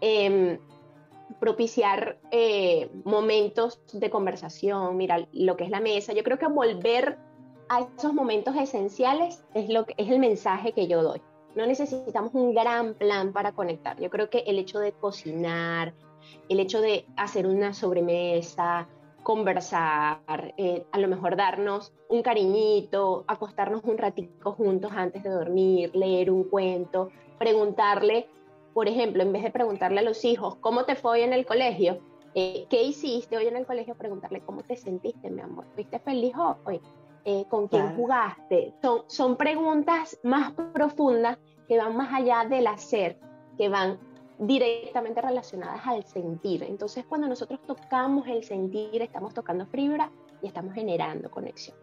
Em, 0.00 0.58
propiciar 1.38 2.18
eh, 2.30 2.90
momentos 3.04 3.80
de 3.92 4.10
conversación, 4.10 4.96
mira 4.96 5.26
lo 5.32 5.56
que 5.56 5.64
es 5.64 5.70
la 5.70 5.80
mesa. 5.80 6.12
Yo 6.12 6.22
creo 6.22 6.38
que 6.38 6.46
volver 6.46 7.18
a 7.68 7.86
esos 7.96 8.12
momentos 8.12 8.54
esenciales 8.56 9.44
es, 9.54 9.68
lo 9.68 9.86
que, 9.86 9.94
es 9.96 10.10
el 10.10 10.18
mensaje 10.18 10.72
que 10.72 10.88
yo 10.88 11.02
doy. 11.02 11.20
No 11.54 11.66
necesitamos 11.66 12.34
un 12.34 12.54
gran 12.54 12.94
plan 12.94 13.32
para 13.32 13.52
conectar. 13.52 13.98
Yo 14.00 14.10
creo 14.10 14.30
que 14.30 14.38
el 14.40 14.58
hecho 14.58 14.78
de 14.78 14.92
cocinar, 14.92 15.94
el 16.48 16.60
hecho 16.60 16.80
de 16.80 17.06
hacer 17.16 17.46
una 17.46 17.74
sobremesa, 17.74 18.88
conversar, 19.22 20.54
eh, 20.56 20.84
a 20.92 20.98
lo 20.98 21.08
mejor 21.08 21.36
darnos 21.36 21.92
un 22.08 22.22
cariñito, 22.22 23.24
acostarnos 23.26 23.84
un 23.84 23.98
ratito 23.98 24.52
juntos 24.52 24.92
antes 24.94 25.22
de 25.22 25.30
dormir, 25.30 25.94
leer 25.94 26.30
un 26.30 26.44
cuento, 26.44 27.10
preguntarle 27.38 28.28
por 28.72 28.88
ejemplo, 28.88 29.22
en 29.22 29.32
vez 29.32 29.42
de 29.42 29.50
preguntarle 29.50 30.00
a 30.00 30.02
los 30.02 30.24
hijos, 30.24 30.56
¿cómo 30.56 30.84
te 30.84 30.96
fue 30.96 31.12
hoy 31.12 31.20
en 31.22 31.32
el 31.32 31.44
colegio? 31.44 31.98
Eh, 32.34 32.66
¿Qué 32.70 32.82
hiciste 32.82 33.36
hoy 33.36 33.46
en 33.46 33.56
el 33.56 33.66
colegio? 33.66 33.94
Preguntarle, 33.94 34.40
¿cómo 34.40 34.62
te 34.62 34.76
sentiste, 34.76 35.30
mi 35.30 35.42
amor? 35.42 35.66
¿Fuiste 35.74 35.98
feliz 35.98 36.32
hoy? 36.64 36.80
Eh, 37.24 37.44
¿Con 37.48 37.68
quién 37.68 37.94
jugaste? 37.94 38.74
Son, 38.80 39.02
son 39.06 39.36
preguntas 39.36 40.18
más 40.22 40.52
profundas 40.72 41.38
que 41.68 41.78
van 41.78 41.96
más 41.96 42.12
allá 42.12 42.44
del 42.48 42.66
hacer, 42.66 43.18
que 43.58 43.68
van 43.68 43.98
directamente 44.46 45.20
relacionadas 45.20 45.86
al 45.86 46.04
sentir. 46.04 46.64
Entonces, 46.64 47.04
cuando 47.06 47.28
nosotros 47.28 47.60
tocamos 47.64 48.26
el 48.26 48.42
sentir, 48.42 49.00
estamos 49.00 49.32
tocando 49.34 49.66
fibra 49.66 50.10
y 50.42 50.48
estamos 50.48 50.74
generando 50.74 51.30
conexión. 51.30 51.76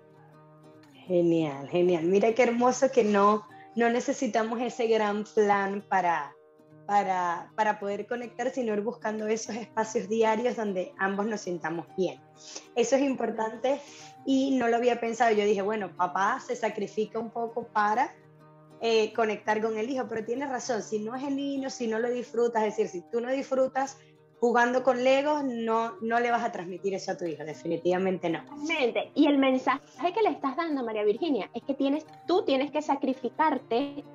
Genial, 1.07 1.69
genial. 1.69 2.03
Mira 2.03 2.33
qué 2.33 2.43
hermoso 2.43 2.91
que 2.91 3.03
no, 3.03 3.47
no 3.75 3.89
necesitamos 3.89 4.59
ese 4.61 4.87
gran 4.87 5.23
plan 5.23 5.83
para, 5.87 6.35
para, 6.85 7.49
para 7.55 7.79
poder 7.79 8.05
conectar, 8.05 8.49
sino 8.51 8.73
ir 8.73 8.81
buscando 8.81 9.27
esos 9.27 9.55
espacios 9.55 10.09
diarios 10.09 10.57
donde 10.57 10.93
ambos 10.97 11.25
nos 11.27 11.41
sintamos 11.41 11.87
bien. 11.95 12.21
Eso 12.75 12.97
es 12.97 13.03
importante 13.03 13.79
y 14.25 14.57
no 14.57 14.67
lo 14.67 14.75
había 14.75 14.99
pensado. 14.99 15.33
Yo 15.33 15.45
dije, 15.45 15.61
bueno, 15.61 15.95
papá 15.95 16.41
se 16.45 16.57
sacrifica 16.57 17.19
un 17.19 17.31
poco 17.31 17.67
para 17.67 18.13
eh, 18.81 19.11
conectar 19.13 19.61
con 19.61 19.77
el 19.77 19.89
hijo, 19.89 20.05
pero 20.07 20.25
tiene 20.25 20.47
razón, 20.47 20.81
si 20.81 20.99
no 20.99 21.15
es 21.15 21.23
el 21.23 21.35
niño, 21.35 21.69
si 21.69 21.87
no 21.87 21.99
lo 21.99 22.09
disfrutas, 22.09 22.63
es 22.63 22.77
decir, 22.77 22.87
si 22.87 23.01
tú 23.09 23.19
no 23.19 23.29
disfrutas 23.29 23.97
jugando 24.39 24.83
con 24.83 25.03
Legos, 25.03 25.43
no, 25.43 25.95
no 26.01 26.19
le 26.19 26.31
vas 26.31 26.43
a 26.43 26.51
transmitir 26.51 26.93
eso 26.93 27.11
a 27.11 27.17
tu 27.17 27.25
hijo, 27.25 27.43
definitivamente 27.43 28.29
no. 28.29 28.41
Y 29.15 29.27
el 29.27 29.37
mensaje 29.37 29.81
que 30.13 30.21
le 30.21 30.29
estás 30.29 30.55
dando, 30.55 30.83
María 30.83 31.03
Virginia, 31.03 31.49
es 31.53 31.61
que 31.63 31.73
tienes, 31.73 32.05
tú 32.25 32.43
tienes 32.45 32.71
que 32.71 32.81
sacrificarte 32.81 34.05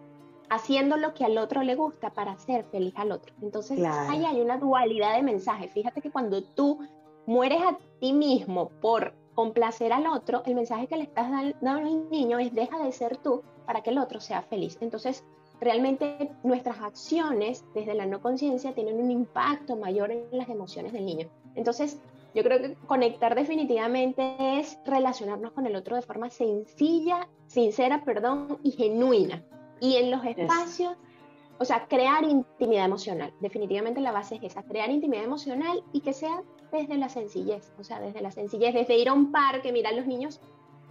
haciendo 0.48 0.96
lo 0.96 1.12
que 1.12 1.24
al 1.24 1.36
otro 1.36 1.62
le 1.62 1.74
gusta 1.74 2.10
para 2.10 2.32
hacer 2.32 2.64
feliz 2.70 2.94
al 2.96 3.12
otro. 3.12 3.34
Entonces, 3.42 3.78
ahí 3.84 4.24
hay 4.24 4.40
una 4.40 4.56
dualidad 4.56 5.14
de 5.16 5.22
mensajes. 5.22 5.72
Fíjate 5.72 6.00
que 6.00 6.10
cuando 6.10 6.42
tú 6.42 6.78
mueres 7.26 7.60
a 7.62 7.76
ti 8.00 8.12
mismo 8.12 8.70
por 8.80 9.14
complacer 9.34 9.92
al 9.92 10.06
otro, 10.06 10.42
el 10.46 10.54
mensaje 10.54 10.86
que 10.86 10.96
le 10.96 11.02
estás 11.02 11.30
dando 11.30 11.70
al 11.70 12.10
niño 12.10 12.38
es 12.38 12.54
deja 12.54 12.78
de 12.78 12.92
ser 12.92 13.16
tú 13.18 13.42
para 13.66 13.82
que 13.82 13.90
el 13.90 13.98
otro 13.98 14.20
sea 14.20 14.42
feliz. 14.42 14.78
Entonces, 14.80 15.24
realmente 15.60 16.30
nuestras 16.42 16.80
acciones 16.80 17.64
desde 17.74 17.94
la 17.94 18.06
no 18.06 18.20
conciencia 18.20 18.74
tienen 18.74 19.00
un 19.00 19.10
impacto 19.10 19.76
mayor 19.76 20.10
en 20.10 20.24
las 20.32 20.48
emociones 20.48 20.92
del 20.92 21.06
niño. 21.06 21.28
Entonces, 21.54 21.98
yo 22.34 22.42
creo 22.42 22.60
que 22.60 22.74
conectar 22.86 23.34
definitivamente 23.34 24.36
es 24.58 24.78
relacionarnos 24.84 25.52
con 25.52 25.66
el 25.66 25.76
otro 25.76 25.94
de 25.94 26.02
forma 26.02 26.30
sencilla, 26.30 27.28
sincera, 27.46 28.04
perdón, 28.04 28.58
y 28.62 28.72
genuina. 28.72 29.44
Y 29.80 29.96
en 29.96 30.10
los 30.10 30.24
espacios, 30.24 30.96
o 31.58 31.64
sea, 31.64 31.86
crear 31.86 32.24
intimidad 32.24 32.86
emocional. 32.86 33.32
Definitivamente 33.40 34.00
la 34.00 34.10
base 34.10 34.36
es 34.36 34.42
esa, 34.42 34.64
crear 34.64 34.90
intimidad 34.90 35.24
emocional 35.24 35.84
y 35.92 36.00
que 36.00 36.12
sea 36.12 36.42
desde 36.72 36.96
la 36.96 37.08
sencillez, 37.08 37.72
o 37.78 37.84
sea, 37.84 38.00
desde 38.00 38.20
la 38.20 38.32
sencillez, 38.32 38.74
desde 38.74 38.98
ir 38.98 39.08
a 39.08 39.12
un 39.12 39.30
parque, 39.30 39.72
mirar 39.72 39.92
a 39.92 39.96
los 39.96 40.06
niños 40.06 40.40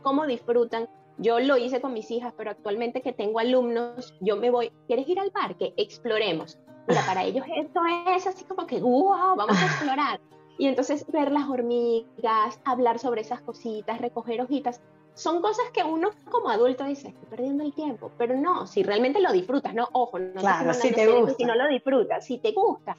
cómo 0.01 0.25
disfrutan. 0.25 0.87
Yo 1.17 1.39
lo 1.39 1.57
hice 1.57 1.81
con 1.81 1.93
mis 1.93 2.09
hijas, 2.11 2.33
pero 2.35 2.51
actualmente 2.51 3.01
que 3.01 3.13
tengo 3.13 3.39
alumnos, 3.39 4.13
yo 4.19 4.35
me 4.35 4.49
voy, 4.49 4.71
¿quieres 4.87 5.07
ir 5.07 5.19
al 5.19 5.31
parque? 5.31 5.73
Exploremos. 5.77 6.59
Mira, 6.87 7.01
para 7.05 7.23
ellos 7.25 7.45
esto 7.55 7.81
es 8.15 8.27
así 8.27 8.43
como 8.45 8.65
que, 8.67 8.79
wow, 8.79 9.35
vamos 9.35 9.57
a 9.57 9.65
explorar. 9.65 10.19
Y 10.57 10.67
entonces 10.67 11.05
ver 11.11 11.31
las 11.31 11.49
hormigas, 11.49 12.59
hablar 12.65 12.99
sobre 12.99 13.21
esas 13.21 13.41
cositas, 13.41 13.99
recoger 13.99 14.41
hojitas, 14.41 14.81
son 15.15 15.41
cosas 15.41 15.65
que 15.73 15.83
uno 15.83 16.09
como 16.29 16.49
adulto 16.49 16.85
dice, 16.85 17.09
estoy 17.09 17.27
perdiendo 17.29 17.63
el 17.63 17.73
tiempo, 17.73 18.11
pero 18.17 18.35
no, 18.35 18.65
si 18.65 18.83
realmente 18.83 19.21
lo 19.21 19.31
disfrutas, 19.31 19.73
no, 19.73 19.87
ojo, 19.91 20.19
no 20.19 20.41
claro, 20.41 20.73
si 20.73 20.91
te 20.91 21.07
gusta. 21.07 21.35
si 21.35 21.45
no 21.45 21.55
lo 21.55 21.67
disfrutas, 21.67 22.25
si 22.25 22.39
te 22.39 22.51
gusta, 22.51 22.95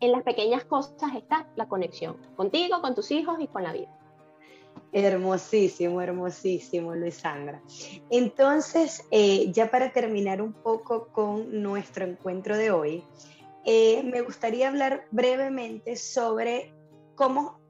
en 0.00 0.12
las 0.12 0.22
pequeñas 0.22 0.64
cosas 0.64 1.14
está 1.14 1.46
la 1.56 1.68
conexión, 1.68 2.16
contigo, 2.36 2.80
con 2.80 2.94
tus 2.94 3.10
hijos 3.10 3.36
y 3.40 3.48
con 3.48 3.62
la 3.62 3.72
vida. 3.72 3.88
Hermosísimo, 4.92 6.00
hermosísimo, 6.00 6.94
Luisandra. 6.94 7.60
Entonces, 8.10 9.04
eh, 9.10 9.52
ya 9.52 9.70
para 9.70 9.92
terminar 9.92 10.40
un 10.40 10.54
poco 10.54 11.08
con 11.08 11.62
nuestro 11.62 12.06
encuentro 12.06 12.56
de 12.56 12.70
hoy, 12.70 13.04
eh, 13.66 14.02
me 14.02 14.22
gustaría 14.22 14.68
hablar 14.68 15.04
brevemente 15.10 15.96
sobre 15.96 16.72
cómo 17.16 17.60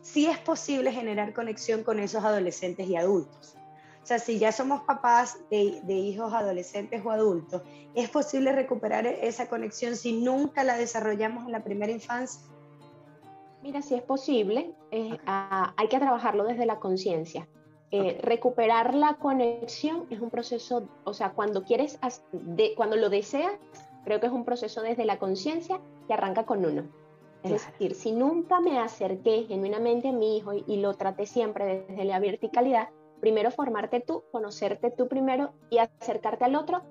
sí 0.00 0.26
es 0.26 0.38
posible 0.38 0.90
generar 0.90 1.34
conexión 1.34 1.84
con 1.84 1.98
esos 1.98 2.24
adolescentes 2.24 2.88
y 2.88 2.96
adultos. 2.96 3.56
O 4.02 4.06
sea, 4.06 4.18
si 4.18 4.38
ya 4.38 4.52
somos 4.52 4.82
papás 4.82 5.38
de, 5.50 5.82
hijos 5.88 6.32
adolescentes 6.34 7.02
o 7.04 7.10
adultos, 7.10 7.62
¿es 7.94 8.10
posible 8.10 8.52
recuperar 8.52 9.06
esa 9.06 9.48
conexión 9.48 9.96
si 9.96 10.12
nunca 10.12 10.62
la 10.62 10.76
desarrollamos 10.76 11.46
en 11.46 11.52
la 11.52 11.64
primera 11.64 11.90
infancia? 11.90 12.42
Mira, 13.64 13.80
sí 13.80 13.94
es 13.94 14.02
posible. 14.02 14.74
Eh, 14.90 15.16
hay 15.24 15.88
que 15.88 15.98
trabajarlo 15.98 16.44
desde 16.44 16.66
la 16.66 16.80
conciencia. 16.80 17.48
Eh, 17.90 18.18
recuperar 18.20 18.94
la 18.94 19.14
conexión 19.14 20.04
es 20.10 20.20
un 20.20 20.28
proceso, 20.28 20.86
o 21.04 21.14
sea, 21.14 21.30
cuando 21.30 21.62
quieres, 21.62 21.98
de, 22.32 22.74
cuando 22.74 22.96
lo 22.96 23.08
deseas, 23.08 23.52
creo 24.04 24.20
que 24.20 24.26
es 24.26 24.32
un 24.32 24.44
proceso 24.44 24.82
desde 24.82 25.06
la 25.06 25.18
conciencia 25.18 25.80
que 26.06 26.12
arranca 26.12 26.44
con 26.44 26.62
uno. 26.66 26.84
Es 27.42 27.52
decir, 27.52 27.94
si 27.94 28.12
nunca 28.12 28.60
me 28.60 28.78
acerqué 28.78 29.46
genuinamente 29.48 30.08
a 30.08 30.12
mi 30.12 30.36
hijo 30.36 30.52
y, 30.52 30.76
lo 30.76 30.92
traté 30.92 31.24
siempre 31.24 31.86
desde 31.88 32.04
la 32.04 32.18
verticalidad, 32.18 32.90
primero 33.20 33.50
formarte 33.50 34.00
tú, 34.00 34.24
conocerte 34.30 34.90
tú 34.90 35.08
primero 35.08 35.54
y 35.70 35.78
acercarte 35.78 36.44
al 36.44 36.56
otro 36.56 36.82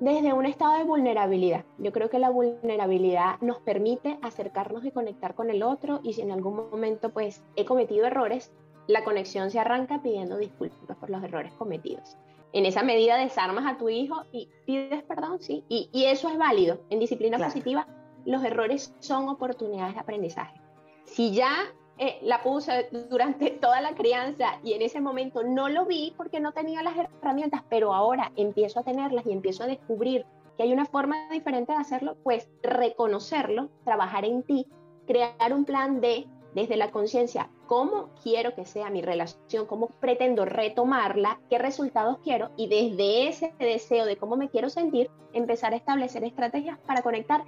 desde 0.00 0.32
un 0.32 0.46
estado 0.46 0.78
de 0.78 0.84
vulnerabilidad. 0.84 1.64
Yo 1.78 1.92
creo 1.92 2.08
que 2.08 2.18
la 2.18 2.30
vulnerabilidad 2.30 3.40
nos 3.40 3.58
permite 3.60 4.18
acercarnos 4.22 4.84
y 4.84 4.90
conectar 4.90 5.34
con 5.34 5.50
el 5.50 5.62
otro 5.62 6.00
y 6.02 6.12
si 6.12 6.22
en 6.22 6.30
algún 6.30 6.56
momento 6.56 7.10
pues 7.10 7.42
he 7.56 7.64
cometido 7.64 8.06
errores, 8.06 8.52
la 8.86 9.04
conexión 9.04 9.50
se 9.50 9.58
arranca 9.58 10.00
pidiendo 10.02 10.38
disculpas 10.38 10.96
por 10.96 11.10
los 11.10 11.22
errores 11.22 11.52
cometidos. 11.54 12.16
En 12.52 12.64
esa 12.64 12.82
medida 12.82 13.16
desarmas 13.16 13.66
a 13.66 13.76
tu 13.76 13.88
hijo 13.88 14.22
y 14.32 14.48
pides 14.64 15.02
perdón, 15.02 15.40
sí, 15.40 15.64
y, 15.68 15.90
eso 15.92 16.28
es 16.28 16.38
válido. 16.38 16.80
En 16.90 17.00
disciplina 17.00 17.38
positiva 17.38 17.86
los 18.24 18.42
errores 18.44 18.94
son 19.00 19.28
oportunidades 19.28 19.94
de 19.94 20.00
aprendizaje. 20.00 20.60
Si 21.04 21.32
ya 21.32 21.50
eh, 21.98 22.18
la 22.22 22.42
puse 22.42 22.88
durante 23.10 23.50
toda 23.60 23.80
la 23.80 23.94
crianza 23.94 24.58
y 24.62 24.72
en 24.72 24.82
ese 24.82 25.00
momento 25.00 25.42
no 25.42 25.68
lo 25.68 25.84
vi 25.84 26.14
porque 26.16 26.40
no 26.40 26.52
tenía 26.52 26.82
las 26.82 26.96
herramientas, 26.96 27.62
pero 27.68 27.92
ahora 27.92 28.32
empiezo 28.36 28.80
a 28.80 28.84
tenerlas 28.84 29.26
y 29.26 29.32
empiezo 29.32 29.64
a 29.64 29.66
descubrir 29.66 30.24
que 30.56 30.62
hay 30.64 30.72
una 30.72 30.86
forma 30.86 31.28
diferente 31.30 31.72
de 31.72 31.78
hacerlo, 31.78 32.16
pues 32.22 32.48
reconocerlo, 32.62 33.68
trabajar 33.84 34.24
en 34.24 34.42
ti, 34.42 34.66
crear 35.06 35.52
un 35.52 35.64
plan 35.64 36.00
de, 36.00 36.26
desde 36.54 36.76
la 36.76 36.90
conciencia, 36.90 37.48
cómo 37.66 38.10
quiero 38.22 38.54
que 38.54 38.64
sea 38.64 38.90
mi 38.90 39.00
relación, 39.00 39.66
cómo 39.66 39.88
pretendo 40.00 40.44
retomarla, 40.44 41.40
qué 41.48 41.58
resultados 41.58 42.18
quiero 42.24 42.50
y 42.56 42.68
desde 42.68 43.28
ese 43.28 43.54
deseo 43.58 44.04
de 44.04 44.16
cómo 44.16 44.36
me 44.36 44.48
quiero 44.48 44.68
sentir, 44.68 45.10
empezar 45.32 45.72
a 45.72 45.76
establecer 45.76 46.24
estrategias 46.24 46.78
para 46.80 47.02
conectar 47.02 47.44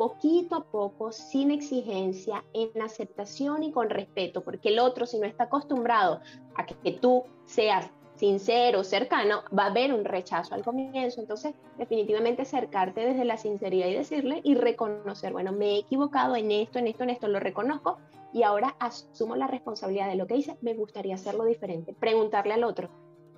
poquito 0.00 0.56
a 0.56 0.64
poco, 0.64 1.12
sin 1.12 1.50
exigencia, 1.50 2.42
en 2.54 2.80
aceptación 2.80 3.62
y 3.62 3.70
con 3.70 3.90
respeto, 3.90 4.42
porque 4.42 4.70
el 4.70 4.78
otro, 4.78 5.04
si 5.04 5.18
no 5.18 5.26
está 5.26 5.44
acostumbrado 5.44 6.22
a 6.54 6.64
que, 6.64 6.92
tú 6.92 7.24
seas 7.44 7.90
sincero, 8.14 8.82
cercano, 8.82 9.42
va 9.56 9.64
a 9.64 9.66
haber 9.66 9.92
un 9.92 10.06
rechazo 10.06 10.54
al 10.54 10.64
comienzo. 10.64 11.20
Entonces, 11.20 11.54
definitivamente 11.76 12.40
acercarte 12.40 13.02
desde 13.02 13.26
la 13.26 13.36
sinceridad 13.36 13.88
y 13.88 13.94
decirle 13.94 14.40
y 14.42 14.54
reconocer, 14.54 15.34
bueno, 15.34 15.52
me 15.52 15.72
he 15.72 15.78
equivocado 15.80 16.34
en 16.34 16.50
esto, 16.50 16.78
en 16.78 16.86
esto, 16.86 17.02
en 17.02 17.10
esto, 17.10 17.28
lo 17.28 17.38
reconozco 17.38 17.98
y 18.32 18.42
ahora 18.42 18.76
asumo 18.78 19.36
la 19.36 19.48
responsabilidad 19.48 20.08
de 20.08 20.14
lo 20.14 20.26
que 20.26 20.36
hice, 20.36 20.56
me 20.62 20.72
gustaría 20.72 21.16
hacerlo 21.16 21.44
diferente. 21.44 21.92
Preguntarle 21.92 22.54
al 22.54 22.64
otro, 22.64 22.88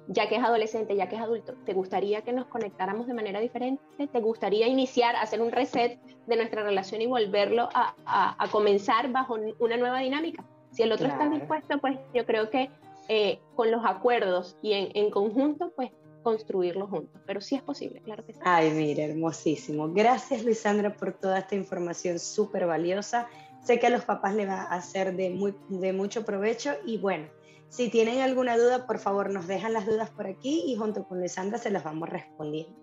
ya 0.09 0.29
que 0.29 0.37
es 0.37 0.43
adolescente, 0.43 0.97
ya 0.97 1.09
que 1.09 1.17
es 1.17 1.23
adulto, 1.23 1.55
¿te 1.65 1.73
gustaría 1.73 2.23
que 2.23 2.33
nos 2.33 2.47
conectáramos 2.47 3.07
de 3.07 3.15
manera 3.15 3.41
diferente? 3.41 3.83
¿Te 4.07 4.21
gustaría 4.21 4.67
iniciar, 4.67 5.17
hacer 5.17 5.41
un 5.41 5.53
reset 5.53 6.01
de 6.27 6.37
nuestra 6.37 6.63
relación 6.63 7.01
y 7.03 7.07
volverlo 7.07 7.69
a, 7.75 7.95
a, 8.39 8.49
comenzar 8.49 9.11
bajo 9.11 9.37
una 9.59 9.77
nueva 9.77 10.01
dinámica? 10.01 10.45
Si 10.71 10.83
el 10.83 10.93
otro 10.93 11.07
está 11.07 11.29
dispuesto, 11.29 11.79
pues 11.79 11.99
yo 12.15 12.25
creo 12.25 12.51
que 12.51 12.71
eh, 13.09 13.41
con 13.55 13.71
los 13.71 13.85
acuerdos 13.85 14.57
y 14.63 14.73
en, 14.73 14.89
en, 14.95 15.11
conjunto, 15.11 15.73
pues 15.77 15.91
construirlo 16.23 16.87
juntos. 16.87 17.21
Pero 17.27 17.41
sí 17.41 17.57
es 17.57 17.63
posible, 17.63 18.01
claro 18.01 18.25
que 18.25 18.33
sí. 18.33 18.41
Ay, 18.43 18.71
mira, 18.71 19.05
hermosísimo. 19.05 19.93
Gracias, 19.93 20.45
Luisandra, 20.45 20.95
por 20.95 21.13
toda 21.13 21.41
esta 21.41 21.55
información 21.55 22.19
súper 22.19 22.67
valiosa. 22.67 23.29
Sé 23.63 23.79
que 23.79 23.87
a 23.87 23.91
los 23.91 24.05
papás 24.05 24.35
le 24.35 24.47
va 24.47 24.63
a 24.63 24.81
ser 24.81 25.15
de, 25.15 25.31
muy, 25.31 25.55
de 25.69 25.93
mucho 25.93 26.25
provecho 26.25 26.73
y 26.85 26.99
bueno, 26.99 27.29
si 27.69 27.89
tienen 27.89 28.21
alguna 28.21 28.59
duda, 28.59 28.87
por 28.87 28.99
favor 28.99 29.31
nos 29.31 29.47
dejan 29.47 29.73
las 29.73 29.87
dudas 29.87 30.11
por 30.11 30.27
aquí 30.27 30.65
y 30.67 30.77
junto 30.77 31.05
con 31.09 31.23
Lisandra 31.23 31.59
se 31.59 31.71
las 31.71 31.85
vamos 31.85 32.09
respondiendo. 32.09 32.77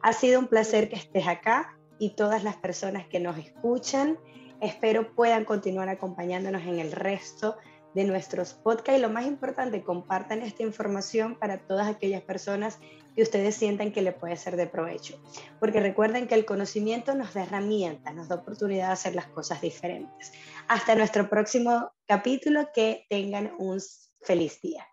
Ha 0.00 0.12
sido 0.12 0.40
un 0.40 0.48
placer 0.48 0.88
que 0.88 0.96
estés 0.96 1.28
acá 1.28 1.78
y 1.98 2.16
todas 2.16 2.42
las 2.42 2.56
personas 2.56 3.06
que 3.06 3.20
nos 3.20 3.38
escuchan. 3.38 4.18
Espero 4.60 5.14
puedan 5.14 5.44
continuar 5.44 5.88
acompañándonos 5.88 6.62
en 6.62 6.80
el 6.80 6.90
resto 6.90 7.56
de 7.94 8.04
nuestros 8.04 8.54
podcasts 8.54 8.98
y 8.98 9.02
lo 9.02 9.10
más 9.10 9.26
importante, 9.26 9.82
compartan 9.82 10.42
esta 10.42 10.62
información 10.62 11.36
para 11.38 11.58
todas 11.58 11.88
aquellas 11.88 12.22
personas 12.22 12.78
que 13.14 13.22
ustedes 13.22 13.54
sientan 13.54 13.92
que 13.92 14.02
le 14.02 14.12
puede 14.12 14.36
ser 14.36 14.56
de 14.56 14.66
provecho. 14.66 15.20
Porque 15.60 15.80
recuerden 15.80 16.26
que 16.26 16.34
el 16.34 16.44
conocimiento 16.44 17.14
nos 17.14 17.34
da 17.34 17.42
herramientas, 17.42 18.14
nos 18.14 18.28
da 18.28 18.36
oportunidad 18.36 18.88
de 18.88 18.92
hacer 18.92 19.14
las 19.14 19.26
cosas 19.26 19.60
diferentes. 19.60 20.32
Hasta 20.68 20.94
nuestro 20.94 21.28
próximo 21.28 21.92
capítulo, 22.06 22.68
que 22.74 23.06
tengan 23.08 23.52
un 23.58 23.80
Feliz 24.24 24.60
día. 24.62 24.91